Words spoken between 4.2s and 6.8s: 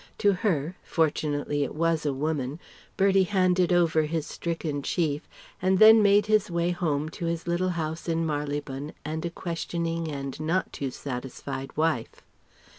stricken chief, and then made his way